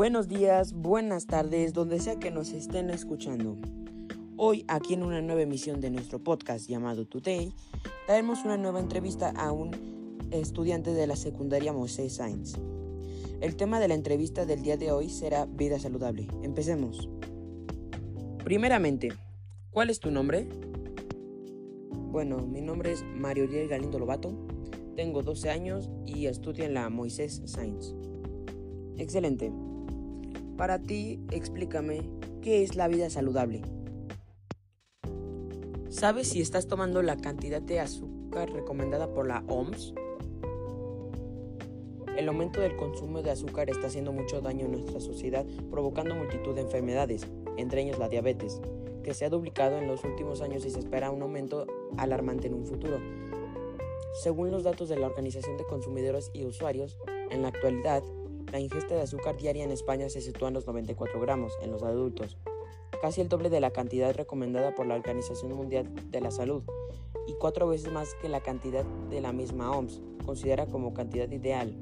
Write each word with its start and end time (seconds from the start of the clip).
Buenos 0.00 0.28
días, 0.28 0.72
buenas 0.72 1.26
tardes, 1.26 1.74
donde 1.74 2.00
sea 2.00 2.18
que 2.18 2.30
nos 2.30 2.52
estén 2.52 2.88
escuchando. 2.88 3.58
Hoy, 4.38 4.64
aquí 4.66 4.94
en 4.94 5.02
una 5.02 5.20
nueva 5.20 5.42
emisión 5.42 5.82
de 5.82 5.90
nuestro 5.90 6.18
podcast 6.18 6.66
llamado 6.66 7.04
Today, 7.06 7.52
traemos 8.06 8.42
una 8.46 8.56
nueva 8.56 8.80
entrevista 8.80 9.28
a 9.36 9.52
un 9.52 9.72
estudiante 10.30 10.94
de 10.94 11.06
la 11.06 11.16
secundaria 11.16 11.74
Moisés 11.74 12.14
Sainz. 12.14 12.54
El 13.42 13.56
tema 13.56 13.78
de 13.78 13.88
la 13.88 13.94
entrevista 13.94 14.46
del 14.46 14.62
día 14.62 14.78
de 14.78 14.90
hoy 14.90 15.10
será 15.10 15.44
vida 15.44 15.78
saludable. 15.78 16.28
Empecemos. 16.42 17.10
Primeramente, 18.42 19.10
¿cuál 19.70 19.90
es 19.90 20.00
tu 20.00 20.10
nombre? 20.10 20.48
Bueno, 22.10 22.38
mi 22.38 22.62
nombre 22.62 22.92
es 22.92 23.04
Mario 23.04 23.48
Diel 23.48 23.68
Galindo 23.68 23.98
Lobato, 23.98 24.32
tengo 24.96 25.22
12 25.22 25.50
años 25.50 25.90
y 26.06 26.24
estudio 26.24 26.64
en 26.64 26.72
la 26.72 26.88
Moisés 26.88 27.42
Sainz. 27.44 27.94
Excelente. 28.96 29.52
Para 30.60 30.78
ti, 30.78 31.18
explícame, 31.30 32.02
¿qué 32.42 32.62
es 32.62 32.76
la 32.76 32.86
vida 32.86 33.08
saludable? 33.08 33.62
¿Sabes 35.88 36.28
si 36.28 36.42
estás 36.42 36.66
tomando 36.66 37.00
la 37.00 37.16
cantidad 37.16 37.62
de 37.62 37.80
azúcar 37.80 38.50
recomendada 38.50 39.10
por 39.14 39.26
la 39.26 39.42
OMS? 39.48 39.94
El 42.14 42.28
aumento 42.28 42.60
del 42.60 42.76
consumo 42.76 43.22
de 43.22 43.30
azúcar 43.30 43.70
está 43.70 43.86
haciendo 43.86 44.12
mucho 44.12 44.42
daño 44.42 44.66
a 44.66 44.68
nuestra 44.68 45.00
sociedad, 45.00 45.46
provocando 45.70 46.14
multitud 46.14 46.54
de 46.54 46.60
enfermedades, 46.60 47.26
entre 47.56 47.80
ellas 47.80 47.98
la 47.98 48.10
diabetes, 48.10 48.60
que 49.02 49.14
se 49.14 49.24
ha 49.24 49.30
duplicado 49.30 49.78
en 49.78 49.88
los 49.88 50.04
últimos 50.04 50.42
años 50.42 50.66
y 50.66 50.70
se 50.70 50.80
espera 50.80 51.10
un 51.10 51.22
aumento 51.22 51.66
alarmante 51.96 52.48
en 52.48 52.52
un 52.52 52.66
futuro. 52.66 52.98
Según 54.22 54.50
los 54.50 54.64
datos 54.64 54.90
de 54.90 54.98
la 54.98 55.06
Organización 55.06 55.56
de 55.56 55.64
Consumidores 55.64 56.30
y 56.34 56.44
Usuarios, 56.44 56.98
en 57.30 57.40
la 57.40 57.48
actualidad, 57.48 58.02
la 58.50 58.60
ingesta 58.60 58.94
de 58.94 59.02
azúcar 59.02 59.36
diaria 59.36 59.64
en 59.64 59.70
España 59.70 60.08
se 60.08 60.20
sitúa 60.20 60.48
en 60.48 60.54
los 60.54 60.66
94 60.66 61.20
gramos 61.20 61.52
en 61.62 61.70
los 61.70 61.82
adultos, 61.82 62.36
casi 63.00 63.20
el 63.20 63.28
doble 63.28 63.48
de 63.50 63.60
la 63.60 63.70
cantidad 63.70 64.14
recomendada 64.14 64.74
por 64.74 64.86
la 64.86 64.96
Organización 64.96 65.52
Mundial 65.52 65.88
de 66.10 66.20
la 66.20 66.30
Salud 66.30 66.62
y 67.26 67.34
cuatro 67.34 67.68
veces 67.68 67.92
más 67.92 68.14
que 68.20 68.28
la 68.28 68.40
cantidad 68.40 68.84
de 69.10 69.20
la 69.20 69.32
misma 69.32 69.70
OMS, 69.70 70.00
considera 70.24 70.66
como 70.66 70.94
cantidad 70.94 71.30
ideal. 71.30 71.76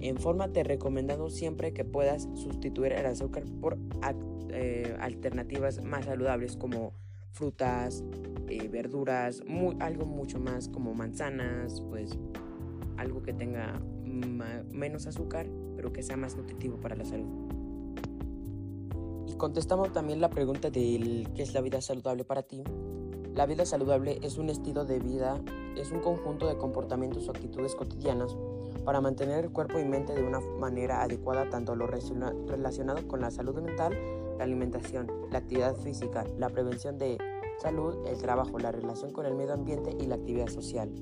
Infórmate 0.00 0.64
recomendando 0.64 1.30
siempre 1.30 1.72
que 1.72 1.84
puedas 1.84 2.28
sustituir 2.34 2.92
el 2.92 3.06
azúcar 3.06 3.44
por 3.60 3.78
eh, 4.50 4.96
alternativas 5.00 5.82
más 5.82 6.04
saludables 6.04 6.56
como 6.56 6.92
frutas, 7.30 8.04
eh, 8.48 8.68
verduras, 8.68 9.42
algo 9.78 10.04
mucho 10.04 10.38
más 10.38 10.68
como 10.68 10.92
manzanas, 10.92 11.80
pues 11.88 12.18
algo 12.96 13.22
que 13.22 13.32
tenga 13.32 13.80
menos 14.70 15.06
azúcar, 15.06 15.46
pero 15.82 15.92
que 15.92 16.04
sea 16.04 16.16
más 16.16 16.36
nutritivo 16.36 16.76
para 16.76 16.94
la 16.94 17.04
salud. 17.04 17.26
Y 19.26 19.34
contestamos 19.34 19.92
también 19.92 20.20
la 20.20 20.30
pregunta 20.30 20.70
de 20.70 21.26
qué 21.34 21.42
es 21.42 21.54
la 21.54 21.60
vida 21.60 21.80
saludable 21.80 22.24
para 22.24 22.44
ti. 22.44 22.62
La 23.34 23.46
vida 23.46 23.66
saludable 23.66 24.20
es 24.22 24.38
un 24.38 24.48
estilo 24.48 24.84
de 24.84 25.00
vida, 25.00 25.40
es 25.76 25.90
un 25.90 25.98
conjunto 25.98 26.46
de 26.46 26.56
comportamientos 26.56 27.26
o 27.26 27.32
actitudes 27.32 27.74
cotidianas 27.74 28.36
para 28.84 29.00
mantener 29.00 29.44
el 29.44 29.50
cuerpo 29.50 29.80
y 29.80 29.84
mente 29.84 30.14
de 30.14 30.22
una 30.22 30.38
manera 30.60 31.02
adecuada 31.02 31.50
tanto 31.50 31.74
lo 31.74 31.88
relacionado 31.88 33.08
con 33.08 33.20
la 33.20 33.32
salud 33.32 33.60
mental, 33.60 33.92
la 34.38 34.44
alimentación, 34.44 35.10
la 35.32 35.38
actividad 35.38 35.74
física, 35.74 36.24
la 36.38 36.48
prevención 36.48 36.96
de 36.98 37.18
salud, 37.60 38.06
el 38.06 38.18
trabajo, 38.18 38.56
la 38.60 38.70
relación 38.70 39.10
con 39.10 39.26
el 39.26 39.34
medio 39.34 39.54
ambiente 39.54 39.96
y 39.98 40.06
la 40.06 40.14
actividad 40.14 40.46
social. 40.46 40.92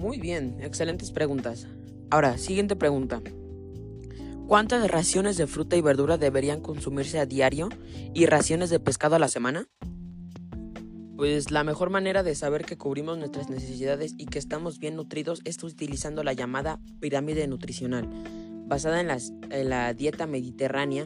Muy 0.00 0.18
bien, 0.18 0.56
excelentes 0.60 1.12
preguntas. 1.12 1.68
Ahora, 2.10 2.38
siguiente 2.38 2.74
pregunta. 2.74 3.20
¿Cuántas 4.46 4.90
raciones 4.90 5.36
de 5.36 5.46
fruta 5.46 5.76
y 5.76 5.82
verdura 5.82 6.16
deberían 6.16 6.62
consumirse 6.62 7.18
a 7.18 7.26
diario 7.26 7.68
y 8.14 8.24
raciones 8.24 8.70
de 8.70 8.80
pescado 8.80 9.16
a 9.16 9.18
la 9.18 9.28
semana? 9.28 9.68
Pues 11.18 11.50
la 11.50 11.64
mejor 11.64 11.90
manera 11.90 12.22
de 12.22 12.34
saber 12.34 12.64
que 12.64 12.78
cubrimos 12.78 13.18
nuestras 13.18 13.50
necesidades 13.50 14.14
y 14.16 14.24
que 14.24 14.38
estamos 14.38 14.78
bien 14.78 14.96
nutridos 14.96 15.42
es 15.44 15.62
utilizando 15.62 16.24
la 16.24 16.32
llamada 16.32 16.80
pirámide 16.98 17.46
nutricional, 17.46 18.08
basada 18.66 19.00
en, 19.00 19.68
la 19.68 19.92
dieta 19.92 20.26
mediterránea. 20.26 21.04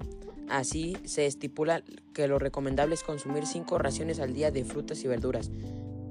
Así 0.48 0.96
se 1.04 1.26
estipula 1.26 1.82
que 2.14 2.28
lo 2.28 2.38
recomendable 2.38 2.94
es 2.94 3.02
consumir 3.02 3.46
5 3.46 3.76
raciones 3.78 4.20
al 4.20 4.34
día 4.34 4.52
de 4.52 4.64
frutas 4.64 5.02
y 5.02 5.08
verduras, 5.08 5.50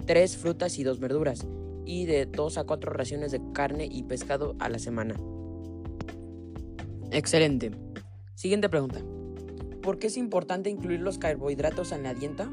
3 0.05 0.35
frutas 0.35 0.77
y 0.79 0.83
2 0.83 0.99
verduras, 0.99 1.45
y 1.91 2.05
de 2.05 2.25
2 2.25 2.57
a 2.57 2.63
4 2.63 2.93
raciones 2.93 3.33
de 3.33 3.41
carne 3.51 3.85
y 3.85 4.03
pescado 4.03 4.55
a 4.59 4.69
la 4.69 4.79
semana. 4.79 5.13
Excelente. 7.11 7.71
Siguiente 8.33 8.69
pregunta. 8.69 9.01
¿Por 9.81 9.99
qué 9.99 10.07
es 10.07 10.15
importante 10.15 10.69
incluir 10.69 11.01
los 11.01 11.17
carbohidratos 11.17 11.91
en 11.91 12.03
la 12.03 12.13
dieta? 12.13 12.49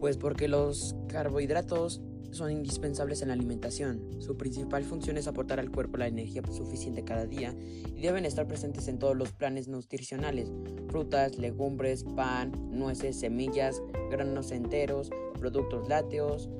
Pues 0.00 0.18
porque 0.18 0.48
los 0.48 0.94
carbohidratos 1.08 2.02
son 2.30 2.52
indispensables 2.52 3.22
en 3.22 3.28
la 3.28 3.34
alimentación. 3.34 4.02
Su 4.18 4.36
principal 4.36 4.84
función 4.84 5.16
es 5.16 5.26
aportar 5.26 5.58
al 5.58 5.70
cuerpo 5.70 5.96
la 5.96 6.06
energía 6.06 6.42
suficiente 6.52 7.04
cada 7.04 7.24
día 7.24 7.54
y 7.96 8.02
deben 8.02 8.26
estar 8.26 8.46
presentes 8.46 8.86
en 8.88 8.98
todos 8.98 9.16
los 9.16 9.32
planes 9.32 9.66
nutricionales. 9.66 10.52
Frutas, 10.88 11.38
legumbres, 11.38 12.04
pan, 12.04 12.52
nueces, 12.70 13.18
semillas, 13.18 13.82
granos 14.10 14.50
enteros, 14.52 15.10
productos 15.38 15.88
lácteos, 15.88 16.50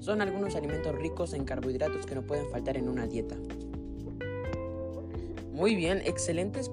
son 0.00 0.22
algunos 0.22 0.56
alimentos 0.56 0.94
ricos 0.94 1.34
en 1.34 1.44
carbohidratos 1.44 2.06
que 2.06 2.14
no 2.14 2.22
pueden 2.22 2.50
faltar 2.50 2.76
en 2.76 2.88
una 2.88 3.06
dieta. 3.06 3.36
Muy 5.52 5.76
bien, 5.76 6.00
excelentes 6.06 6.70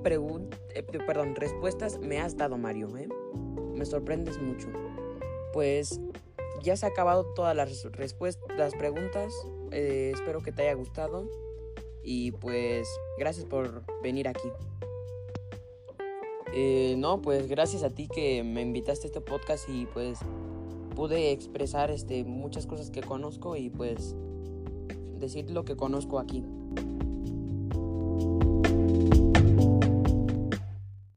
eh, 0.74 0.82
perdón, 0.82 1.36
respuestas 1.36 2.00
me 2.00 2.20
has 2.20 2.38
dado 2.38 2.58
Mario. 2.58 2.96
¿eh? 2.96 3.10
Me 3.76 3.86
sorprendes 3.86 4.42
mucho. 4.42 4.70
Pues 5.52 6.00
ya 6.64 6.78
se 6.78 6.86
ha 6.86 6.90
acabado 6.90 7.26
todas 7.34 7.54
las 7.54 7.70
las 8.58 8.74
preguntas. 8.76 9.34
Eh, 9.72 10.12
espero 10.14 10.42
que 10.42 10.54
te 10.54 10.62
haya 10.62 10.74
gustado. 10.74 11.30
Y 12.02 12.32
pues 12.32 12.88
gracias 13.18 13.46
por 13.46 13.84
venir 14.02 14.30
aquí. 14.30 14.50
no, 16.98 17.22
pues 17.22 17.50
gracias 17.50 17.84
a 17.84 17.90
ti 17.90 18.08
que 18.08 18.42
me 18.44 18.62
invitaste 18.62 19.08
a 19.08 19.10
este 19.10 19.20
podcast 19.20 19.68
y 19.68 19.86
pues 19.88 20.20
pude 20.98 21.32
expresar 21.32 21.92
este, 21.92 22.24
muchas 22.24 22.66
cosas 22.66 22.90
que 22.90 23.02
conozco 23.02 23.56
y 23.56 23.70
pues 23.70 24.16
decir 25.20 25.52
lo 25.52 25.64
que 25.64 25.76
conozco 25.76 26.18
aquí. 26.18 26.44